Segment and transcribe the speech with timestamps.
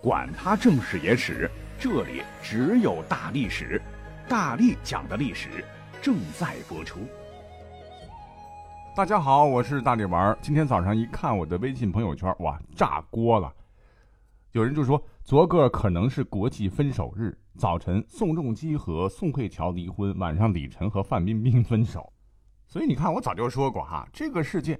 [0.00, 3.82] 管他正史野史，这里只有大历史，
[4.28, 5.64] 大力讲的历史
[6.00, 7.00] 正在播出。
[8.94, 10.38] 大家好，我是大力丸儿。
[10.40, 13.52] 今天早上一看我的微信朋友圈，哇，炸锅了！
[14.52, 22.12] 有人就说，昨个可能是国际分手日，早晨宋仲基和宋慧乔离婚，晚上李晨和范冰冰分手。
[22.68, 24.78] 所以你看，我早就说过哈，这个世界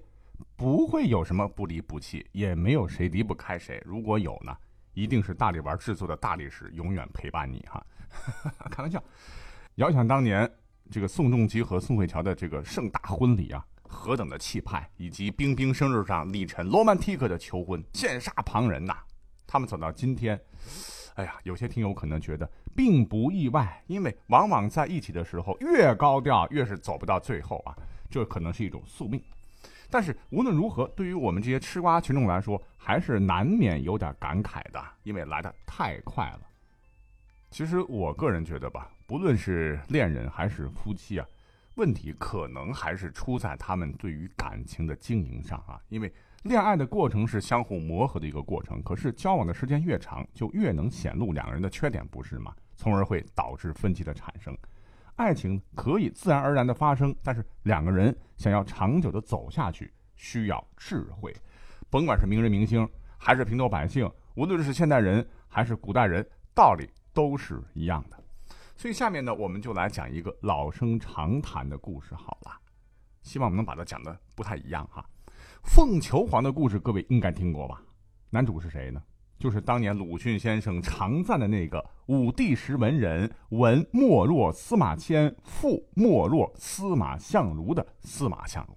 [0.54, 3.82] 不会有什么不离不弃，也没有谁离不开谁。
[3.84, 4.56] 如果有呢，
[4.98, 7.84] 一定是大力丸制作的大力史永远陪伴你哈。
[8.68, 9.00] 开玩笑，
[9.76, 10.50] 遥想当年，
[10.90, 18.96] 这个宋仲基和宋慧乔的这个盛大婚礼啊，何等的气派，以及冰冰生日上李晨罗曼蒂克的求婚，羡煞旁人呐。
[19.46, 20.40] 他们走到今天。
[21.14, 27.76] 哎呀，有些听友可能觉得并不意外，因为往往在一起的时候越高调，越是走不到最后啊，
[28.10, 29.22] 这可能是一种宿命。
[29.90, 36.40] 但是无论如何，对于我们这些吃瓜群众来说，还是难免有点感慨的，因为来的太快了。
[37.50, 41.26] 其实我个人觉得吧，不论是恋人还是夫妻啊，
[41.76, 46.12] 问题可能还是出在他们对于感情的经营上啊，因为。
[46.44, 52.54] 恋爱的过程是相互磨合的一个过程，可是交往的时间越长，就越能显露两个人的缺点，不是吗？
[52.76, 54.56] 从而会导致分歧的产生。
[55.18, 61.34] 爱情可以自然而然的发生，但是两个人想要长久的走下去，需要智慧。
[61.90, 62.88] 甭管是名人明星，
[63.18, 68.16] 还是平头百姓，无论是现代人还是古代人，道理都是一样的。
[68.76, 72.52] 所以下面呢，我们就来讲一个老生常谈的故事，好了，
[73.22, 75.04] 希望我们能把它讲的不太一样哈。
[75.64, 77.82] 凤求凰的故事，各位应该听过吧？
[78.30, 79.02] 男主是谁呢？
[79.36, 88.74] 就是当年鲁迅先生常赞的那个武帝时文人，文莫若司马迁，富莫若司马相如的司马相如。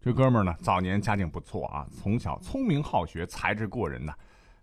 [0.00, 4.14] 这哥们儿呢，早年家境不错啊，从小聪明好学，才智过人呐，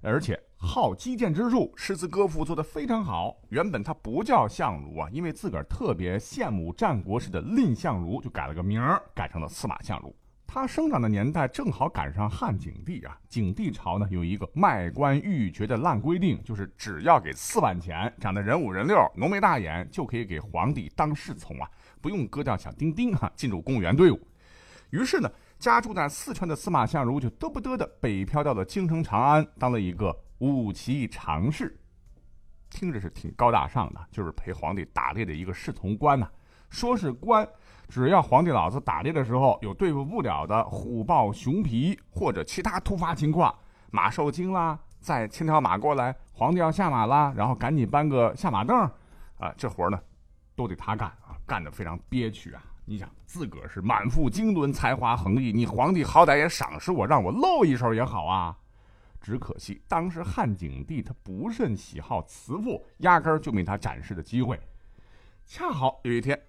[0.02, 3.38] 而且好击剑之术，诗词歌赋做得非常好。
[3.50, 10.16] 原本他不叫相如啊，因为自个儿特别羡慕战国时的蔺相如，就改了个名儿，改成了司马相如。
[10.52, 21.70] 他生长的年代正好赶上汉景帝啊，景帝朝呢有一个卖官鬻爵的烂规定，就是只要给四万钱，长得人五人六、浓眉大眼，就可以给皇帝当侍从啊，
[22.02, 24.20] 不用割掉小丁丁哈，进入公务员队伍。
[24.90, 31.80] 于是呢，家住在四川的司马相如就嘚不嘚的北漂到了京城长安，当了一个武骑常侍，
[32.72, 36.28] 听着是挺高大上的，就是陪皇帝打猎的一个侍从官呐，
[36.72, 37.48] 说是官。
[37.90, 43.54] 只要皇帝老子打猎的时候有对付不了的虎豹熊皮或者其他突发情况，
[43.90, 48.78] 马受惊啦，再牵条马过来，皇帝要下马啦，然后赶紧搬个下马凳，
[49.40, 50.00] 啊，这活呢
[50.56, 52.64] 都得他干啊，干得非常憋屈啊。
[52.86, 58.56] 你想自个儿是满腹经纶，才华横溢，你皇帝好歹也赏识我，让我露一手也好啊。
[59.20, 64.60] 只可惜当时汉景帝他不甚喜好慈父，压根儿就没他展示的机会。
[65.46, 66.40] 恰好有一天。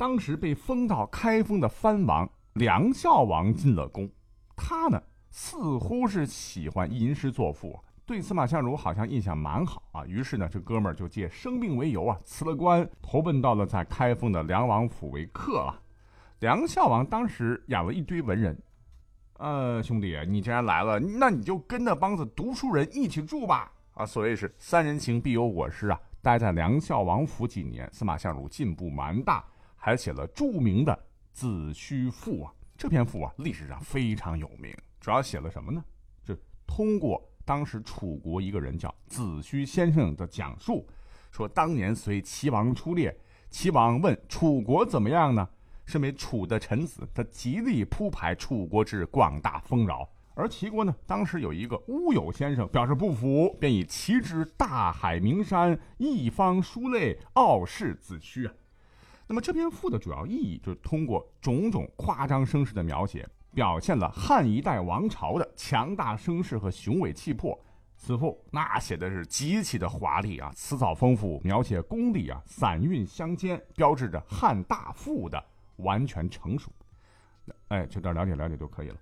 [0.00, 4.10] 当时被封到开封的藩王梁孝王进了宫，
[4.56, 10.02] 他呢似乎是喜欢吟诗作赋，对司马相如好像印象蛮好啊。
[10.06, 15.78] 于是呢，这哥们儿就借生病为由啊，辞了官，投奔到了在开封的梁王府为客了。
[16.38, 18.58] 梁孝王当时养了一堆文人，
[19.34, 23.70] 呃，兄弟，你既然来了，那你就跟那帮子读书人一起住吧。
[23.92, 26.00] 啊，所谓是三人行必有我师啊。
[26.22, 29.44] 待在梁孝王府几年，司马相如进步蛮大。
[29.82, 30.92] 还写了著名的
[31.32, 34.70] 《子虚赋》啊，这篇赋啊历史上非常有名，
[35.00, 35.82] 主要写了什么呢？
[36.22, 36.36] 就
[36.66, 40.86] 通过当时楚国一个人叫子虚先生的讲述，
[41.30, 43.18] 说当年随齐王出猎，
[43.48, 45.48] 齐王问楚国怎么样呢？
[45.86, 58.52] 身为楚的臣子，他极力铺排楚国之广大丰饶，而齐国呢，当时有一个乌有先生表示不服，便以齐之大海名山，一方书类，傲视子虚啊。
[59.30, 63.24] 那么这篇赋的主要意义就是通过种种夸张声势的描写，
[63.54, 67.56] 表现了汉一代王朝的强大声势和雄伟气魄。
[67.96, 75.40] 此赋那写的是极其的华丽啊，词藻丰富，描写功力啊，散韵相间，标志着汉大赋的
[75.76, 76.72] 完全成熟。
[77.68, 78.96] 哎，就这了解了解就可以了。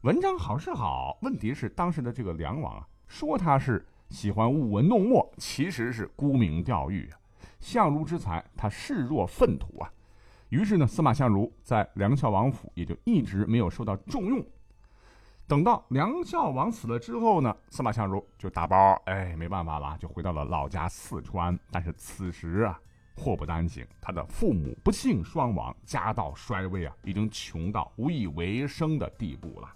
[0.00, 7.20] 文章好是好，问题是当时的这个梁王啊，说他是喜欢舞文弄墨，其实是沽名钓誉啊。
[7.64, 9.90] 相如之才，他视若粪土啊。
[10.50, 14.44] 于是呢，司马相如在梁孝王府也就一直没有受到重用。
[15.48, 21.58] 等到梁孝王死了之后呢，司马相如就打包，哎，没办法了，就回到了老家四川。
[21.70, 22.78] 但是此时啊，
[23.16, 29.74] 祸不单行，他的父母不幸双亡，家道衰微啊，已经穷到无以为生的地步了。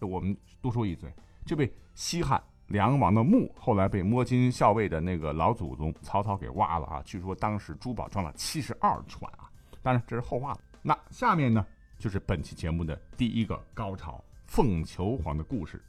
[0.00, 1.10] 我们多说一嘴，
[1.46, 7.02] 这位西汉梁王的墓后来被摸金校尉的那个老祖宗曹操给挖了啊！
[7.04, 9.50] 据说当时珠宝装了七十二串啊，
[9.82, 10.60] 当然这是后话了。
[10.80, 11.66] 那下面呢，
[11.98, 15.84] 就是本期节目的第一个高潮——凤求凰的故事，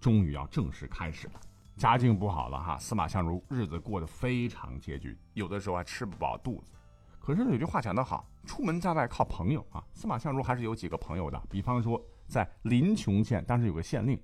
[0.00, 1.40] 终于要正式开始了。
[1.76, 6.70] 家境不好了哈，司马相如日子过得非常拮据，有的时候还吃不饱肚子。
[7.18, 9.82] 可是有句话讲得好，出门在外靠朋友啊。
[9.92, 14.16] 司马相如还是有几个朋友的，比方说在临邛县，当时有个县令。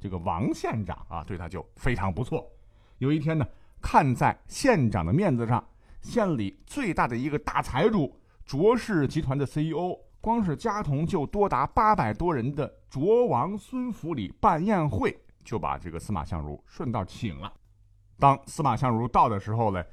[0.00, 2.50] 这个王县长啊，对他就非常不错。
[2.98, 3.46] 有一天呢，
[3.80, 5.64] 看在县长的面子上，
[6.02, 17.52] 县里最大的一个大财主卓氏集团的 CEO，光是家童就多达八百多人的卓王孙府里办宴会，就把这个司马相如顺道请了。
[18.18, 19.84] 当司马相如到的时候呢，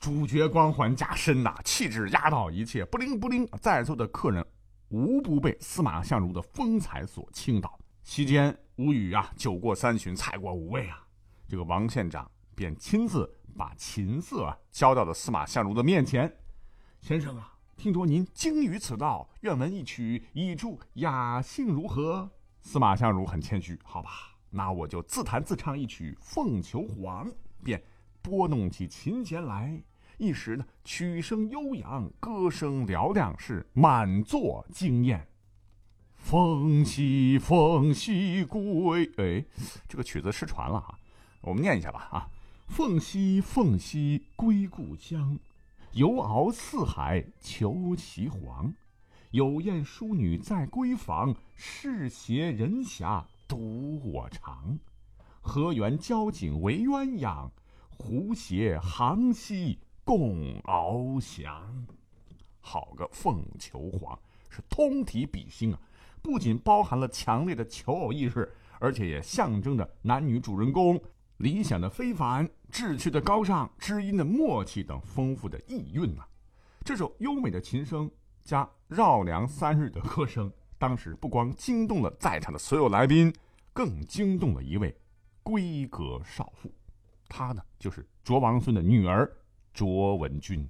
[0.00, 4.44] 主角光环加身呐，气质压倒一切，不灵不灵，在座的客人
[4.88, 7.78] 无不被司马相如的风采所倾倒。
[8.02, 8.56] 席间。
[8.78, 9.28] 无语啊！
[9.36, 11.04] 酒过三巡，菜过五味啊！
[11.48, 16.32] 这个王县长便亲自把琴瑟啊交到了司马相如的面前。
[17.00, 22.30] 先生啊，听说您精于此道，愿闻一曲以助雅兴如何？
[22.60, 24.10] 司马相如很谦虚，好吧，
[24.48, 27.28] 那我就自弹自唱一曲《凤求凰》，
[27.64, 27.82] 便
[28.22, 29.82] 拨弄起琴弦来。
[30.18, 35.26] 一时呢，曲声悠扬，歌声嘹亮，是满座惊艳。
[36.30, 39.42] 凤兮凤兮归，哎，
[39.88, 40.98] 这个曲子失传了哈，
[41.40, 42.28] 我们念一下吧啊！
[42.66, 45.38] 凤兮凤兮归故乡，
[45.92, 48.70] 游遨四海求其凰。
[49.30, 54.78] 有燕淑女在闺房，世谐人遐独我长。
[55.40, 57.50] 河源交颈为鸳鸯，
[57.88, 61.86] 湖谐航兮共翱翔。
[62.60, 64.20] 好个凤求凰，
[64.50, 65.80] 是通体比心啊！
[66.28, 71.02] 不仅包含了强烈的求偶意识，而且也象征着男女主人公
[71.38, 76.22] 理想的非凡、志趣的高尚、知音的默契等丰富的意蕴呐。
[76.84, 78.10] 这首优美的琴声
[78.44, 83.32] 加绕梁三日的歌声，当时不光惊动了在场的所有来宾，
[83.72, 84.94] 更惊动了一位
[85.42, 86.70] 闺阁少妇，
[87.26, 89.34] 她呢就是卓王孙的女儿
[89.72, 90.68] 卓文君。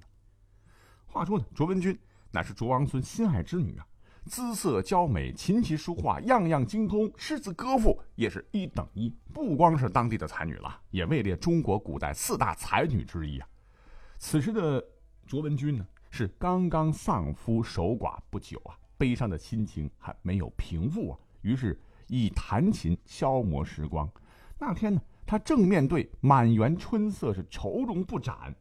[1.05, 1.99] 话说呢，卓文君
[2.31, 3.85] 乃是卓王孙心爱之女啊。
[4.29, 9.11] 姿色娇美，琴棋书画样样精通，诗词歌赋也是一等一。
[9.33, 13.47] 不光是当地的才女了，也位列中国古代四大才女之一啊。
[14.19, 14.85] 此时的
[15.25, 24.07] 卓文君呢，是刚刚丧夫守寡不久啊，悲伤的心情还没有平复啊，于是以弹琴消磨时光。
[24.59, 28.55] 那天呢，他正面对满园春色是愁容不展，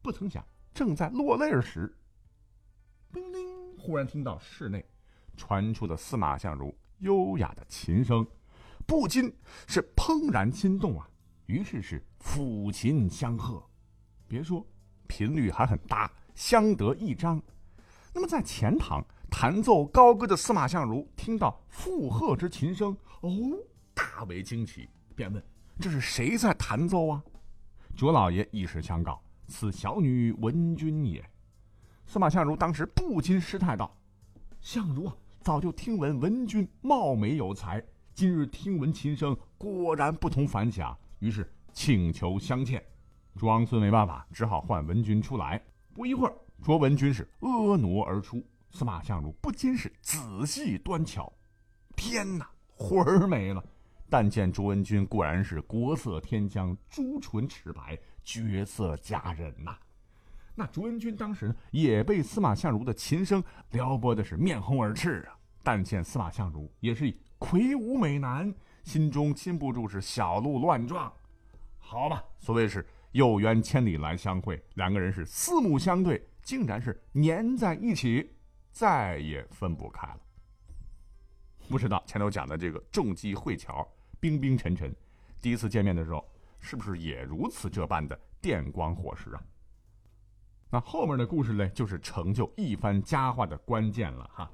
[0.00, 1.92] 不曾想正在落泪时，
[3.12, 4.84] 叮铃，忽然听到室内。
[5.38, 8.26] 传出的司马相如优雅的琴声，
[8.86, 9.32] 不禁
[9.66, 11.08] 是怦然心动啊！
[11.46, 13.64] 于是是抚琴相和，
[14.26, 14.66] 别说
[15.06, 17.40] 频率还很搭，相得益彰。
[18.12, 23.30] 那么在前堂弹奏高歌的司马相如听到附和之琴声，哦，
[23.94, 25.42] 大为惊奇，便问
[25.78, 27.22] ：“这是谁在弹奏啊？”
[27.96, 31.24] 卓老爷一时相告：“此小女闻君也。”
[32.06, 33.96] 司马相如当时不禁失态道
[34.60, 37.82] ：“相如啊！”早就听闻文君貌美有才，
[38.12, 42.84] 今日听闻琴声，果然不同凡响，于是请求相见。
[43.36, 45.62] 卓王孙没办法，只好唤文君出来。
[45.94, 51.32] 不一会儿，卓文君是婀娜而出，司马相如不禁是仔细端瞧。
[51.96, 53.64] 天哪，魂儿没了！
[54.10, 59.76] 但见卓文君果然是国色天香，朱唇齿白，绝色佳人呐。
[60.58, 65.38] 那卓文君当时呢，也被司马相如的琴声撩拨的是面红耳赤啊。
[65.62, 71.12] 但见司马相如也是魁梧美男，心中禁不住是小鹿乱撞。
[71.78, 78.28] 好吧，所谓是有缘千里来相会，两个人是四目相对，竟然是粘在一起，
[78.72, 80.18] 再也分不开了。
[81.68, 83.88] 不知道前头讲的这个重击会桥，
[84.18, 84.92] 冰冰沉沉，
[85.40, 89.40] 第一次见面的时候，是不是也如此这般的电光火石啊？
[90.70, 94.50] 那后面的故事呢，就是成就一番佳话的关键了哈。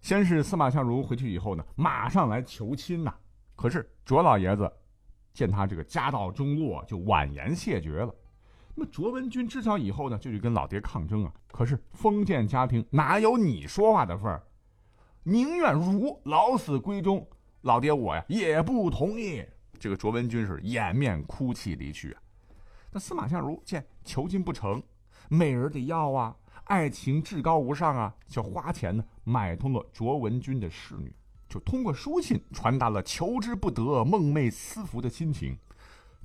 [0.00, 3.14] 先是司马相如回去以后呢，马上来求亲呐。
[3.56, 4.70] 可是卓老爷子
[5.32, 8.14] 见他这个家道中落，就婉言谢绝了。
[8.74, 11.32] 那么卓文君知晓以后呢，就去跟老爹抗争啊。
[11.50, 14.42] 可是封建家庭哪有你说话的份儿？
[15.24, 17.26] 宁愿如老死闺中，
[17.62, 19.44] 老爹我呀也不同意。
[19.80, 22.22] 这个卓文君是掩面哭泣离去啊。
[22.92, 24.82] 那司马相如见求亲不成。
[25.28, 31.14] 美人得要啊，爱情至高无上啊，就花钱呢买通了卓文君的侍女，
[31.48, 35.56] 就通过书信传达了求之不得、梦寐思服的心情。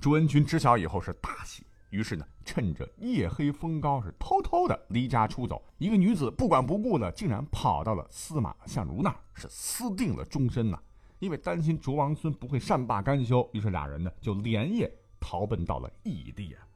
[0.00, 5.62] 卓文君知晓以后是大喜，于是呢，趁着夜黑风高，是偷偷的离家出走。
[5.78, 10.78] 一个女子不管不顾的，竟然跑到了司马相如那儿，是私定了终身呐。
[11.20, 16.66] 因为担心卓王孙不会善罢甘休，于是俩人呢就连夜逃奔到了异地啊。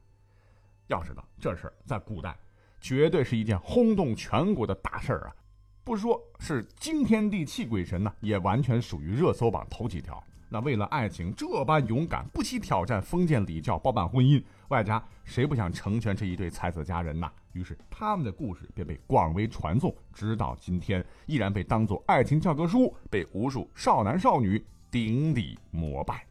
[0.89, 2.37] 要知道这事儿在古代，
[2.81, 5.35] 绝对是一件轰动全国的大事儿啊！
[5.83, 10.21] 不说是惊天地泣鬼神呢，也完全属于热搜榜头几条。
[10.51, 17.31] 那为了爱情这般勇敢，不惜挑战封建礼教，包办婚姻，外加谁不想成全这一对才子佳人呐？
[17.53, 26.25] 于是他们的故事便被广为传颂，直到今天依然被当作爱情教科书，被无数少男少女顶礼膜拜。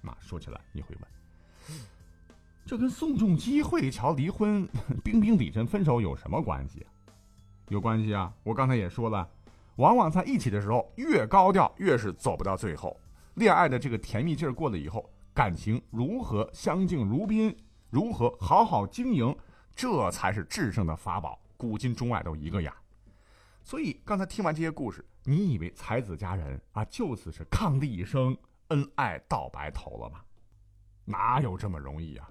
[0.00, 1.78] 那说起来，你会问，
[2.66, 4.66] 这跟宋仲基、惠乔离婚、
[5.04, 6.84] 冰冰、李晨分手有什么关系？
[7.68, 8.32] 有关系啊！
[8.42, 9.28] 我刚才也说了。
[9.76, 12.98] 往往在一起的时候，越高调越是走不到最后。
[13.34, 17.54] 恋爱的这个甜蜜劲儿过了以后，感情如何相敬如宾，
[17.90, 19.36] 如何好好经营，
[19.76, 21.38] 这才是制胜的法宝。
[21.58, 22.74] 古今中外都一个样。
[23.62, 28.34] 所以刚才听完这些故事，你以为才子佳人啊就此是伉俪一生，
[28.68, 30.20] 恩爱到白头了吗？
[31.04, 32.30] 哪有这么容易啊？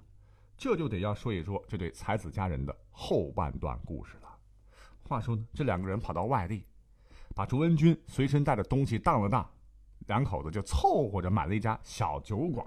[0.63, 4.29] 这就得要说一说这对才子佳人的后半段故事了。
[5.03, 6.65] 话说呢，这两个人跑到外地。
[7.35, 9.45] 把卓文君随身带的东西当了当，
[10.07, 12.65] 两口子就凑合着买了一家小酒馆。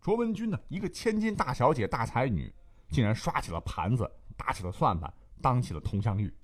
[0.00, 2.52] 卓文君呢，一个千金大小姐、大才女，
[2.90, 5.08] 竟然刷起了盘子，打起了算盘，
[5.40, 6.34] 当起了佟湘玉。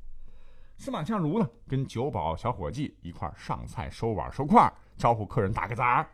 [0.76, 6.08] 司马相如呢，跟酒保小伙计一块上菜、收碗、收筷，招呼客人打个杂儿。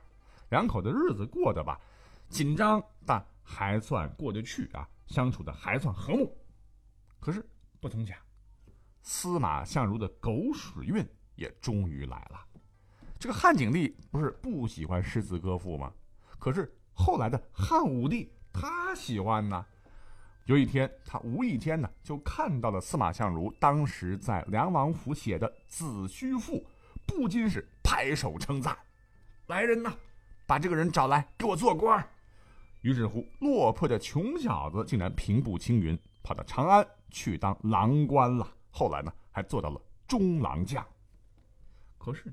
[0.49, 1.79] 两口子日子过得吧，
[2.31, 6.37] 紧张但还算过得去啊，相处的还算和睦。
[7.19, 7.45] 可是
[7.81, 8.17] 不曾想，
[9.03, 11.05] 司马相如的狗屎运。
[11.37, 12.45] 也终于来了。
[13.19, 15.91] 这个汉景帝不是不喜欢诗词歌赋吗？
[16.39, 19.65] 可是后来的汉武帝他喜欢呢。
[20.45, 26.57] 有一天，他无意间呢就看到了司马相如当时在梁王府写的《子虚赋》，
[27.07, 28.77] 不禁是拍手称赞
[29.49, 29.95] ：“来人呐，
[30.47, 32.07] 把这个人找来给我做官儿。”
[32.83, 38.49] 于是乎，落魄的穷小子竟然平步青云，跑到长安去当郎官了。
[38.71, 40.85] 后来呢，还做到了中郎将。
[41.99, 42.33] 可是，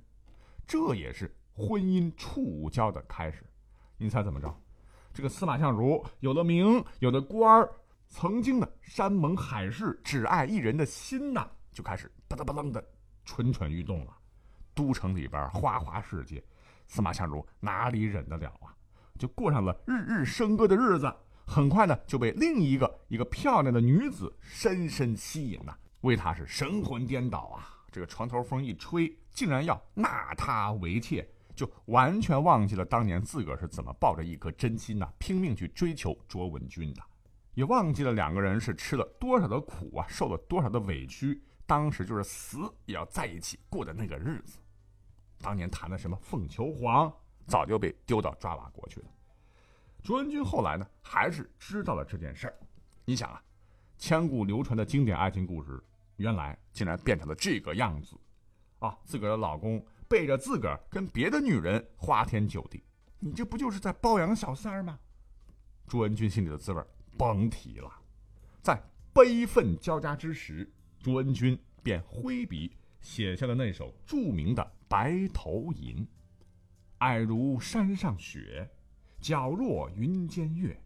[0.66, 3.44] 这也是婚姻触礁的开始。
[3.98, 4.56] 你猜怎么着？
[5.14, 7.70] 这个司马相如有了名，有了官儿，
[8.08, 12.82] 曾经的山盟海誓、只爱一人的心呐，就开始吧嗒吧楞的
[13.26, 14.16] 蠢蠢欲动了。
[14.74, 16.42] 都城里边花花世界，
[16.86, 18.74] 司马相如哪里忍得了啊？
[19.18, 21.14] 就过上了日日笙歌的日子。
[21.46, 27.74] 很快呢，就被另一个一个漂亮的女子深深吸引呐，为他是神魂颠倒啊。
[27.90, 37.02] 这个床头风一吹，竟然要纳她为妾，就完全忘记了当年自个儿是怎么抱着一颗真心呐，拼命去追求卓文君的，
[37.54, 44.60] 也忘记了两个人是吃了多少的苦啊，受了多少的委屈，当时就是死也要在一起过的那个日子。
[45.40, 47.12] 当年谈的什么凤求凰，
[47.48, 49.08] 早就被丢到抓瓦国去了。
[50.04, 52.60] 卓文君后来呢，还是知道了这件事儿。
[53.06, 53.42] 你想啊，
[53.98, 55.84] 千古流传的经典爱情故事。
[56.18, 58.18] 原来竟然变成了这个样子，
[58.80, 58.98] 啊！
[59.06, 62.84] 自个儿的老公背着自个儿跟别的女人花天酒地，
[63.20, 64.98] 你这不就是在包养小三儿吗？
[65.86, 66.84] 朱文君心里的滋味
[67.20, 68.02] 甭提了。
[68.64, 68.82] 在
[69.14, 70.68] 悲愤交加之时，
[71.04, 75.98] 朱文君便挥笔写下了那首著名的《白头吟》
[77.00, 78.68] ：“爱如山上雪，
[79.22, 80.82] 皎若云间月。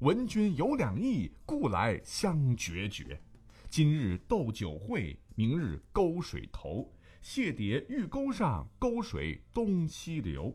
[0.00, 3.18] 闻君有两意，故来相决绝。”
[3.70, 6.92] 今日斗酒会，明日沟水头。
[7.22, 10.54] 谢蝶玉钩上，沟水东西流。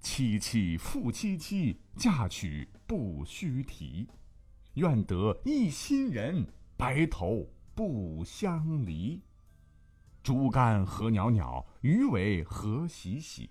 [0.00, 4.08] 凄凄复凄凄，嫁娶不须啼。
[4.74, 6.44] 愿得一心人，
[6.76, 9.22] 白头不相离。
[10.20, 13.50] 竹竿何袅袅，鱼尾何喜喜。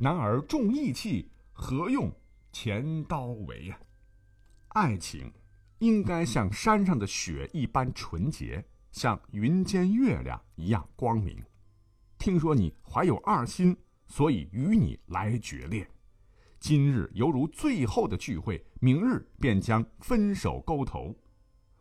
[0.00, 2.08] 男儿重义气，何用
[2.52, 3.76] 钱刀为呀？
[4.68, 5.32] 爱情。
[5.80, 11.40] 应该像山上的雪一般纯洁，像云间月亮一样光明。
[12.16, 13.76] 听说你怀有二心，
[14.06, 15.88] 所以与你来决裂。
[16.58, 21.14] 今日犹如最后的聚会，明日便将分手勾头。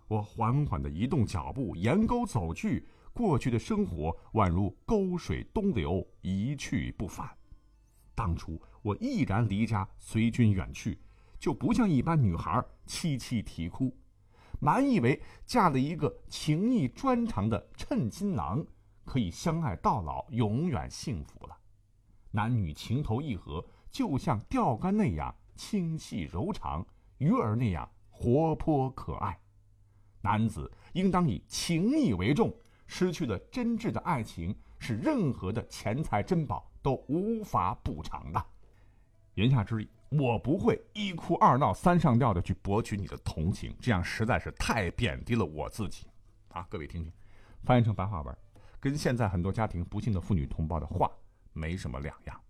[0.08, 2.88] 我缓缓地移动脚步，沿沟走去。
[3.14, 7.28] 过去的生活宛如沟水东流，一去不返。
[8.18, 11.00] 当初我毅然离家，随军远去。
[11.40, 13.96] 就不像一般女孩凄凄啼哭，
[14.60, 18.66] 满以为嫁了一个情义专长的称心郎，
[19.06, 21.56] 可以相爱到老，永远幸福了。
[22.32, 26.84] 男女情投意合，就像钓竿那样轻细柔长，
[27.20, 29.40] 鱼儿那样活泼可爱。
[30.22, 32.52] 男子应当以情义为重，
[32.88, 38.46] 失去了真挚的爱情，是任何的钱财珍宝都无法补偿的。
[39.36, 46.08] 言下之意，我不会一哭二闹三上吊的去博取你的同情，这样实在是太贬低了我自己。
[46.50, 47.12] 啊，各位听听，
[47.64, 48.38] 翻译成白话文，
[48.80, 51.12] 跟现在很多家庭不幸的妇女同胞的话
[51.54, 52.42] 没什么两样。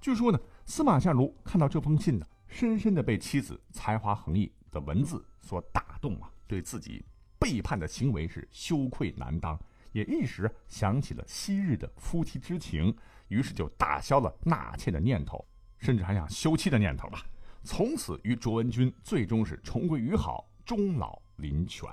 [0.00, 7.02] 据说呢，司马相如看到这封信呢，深深的被妻子才华横溢的文字所打动啊，对自己
[7.38, 9.58] 背叛的行为是羞愧难当，
[9.92, 12.94] 也一时想起了昔日的夫妻之情，
[13.28, 15.44] 于是就打消了纳妾的念头。
[15.78, 17.26] 甚至还想休妻的念头吧，
[17.64, 21.90] 从此与卓文君最终是重归于好，终老临泉。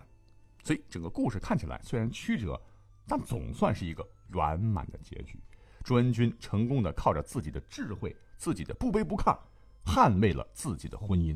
[0.64, 2.62] 所以整个故事看起来虽然曲折，
[3.08, 5.42] 但总算是一个圆满的结局。
[5.84, 9.36] 卓文君成功的靠着自己的智慧、自己的不卑不亢，
[9.84, 11.36] 捍卫了自己的婚姻。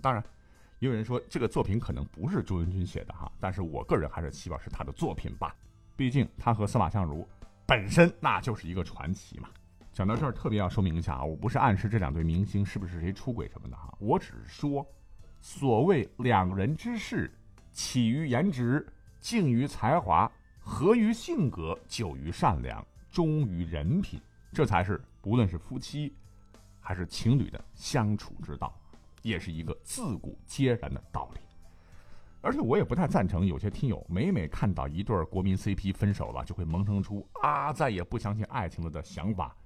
[0.00, 0.24] 当然，
[0.82, 5.54] 也有人说这个作品可能不是卓文君写的哈，但是我个人还是希望是他的作品吧，
[5.94, 7.24] 毕竟他和司马相如
[7.64, 9.48] 本身那就是一个传奇嘛。
[9.92, 14.84] 讲到这儿，特别要说明一下啊，我不是暗示这两对明星是不是谁出轨什么的哈，我只是说，
[15.40, 17.32] 所谓两人之事，
[17.70, 18.84] 起于颜值，
[19.20, 24.20] 敬于才华，合于性格，久于善良，忠于人品，
[24.52, 26.12] 这才是不论是夫妻
[26.80, 28.76] 还是情侣的相处之道，
[29.22, 31.40] 也是一个自古皆然的道理。
[32.40, 39.56] 而且我也不太赞成有些听友每每看到一对国民 CP 分手了，就会萌生出啊再也不相信爱情了的想法。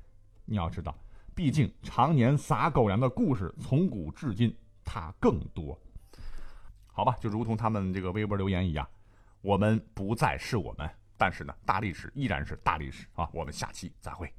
[0.44, 0.94] 你要知道，
[1.34, 5.76] 毕竟常年撒狗粮的故事从古至今它更多。
[6.86, 8.86] 好吧，就如同他们这个微博留言一样，
[9.40, 13.28] 我们不再是我们，但是呢，大历史依然是大历史啊！
[13.32, 14.32] 我们下期再会。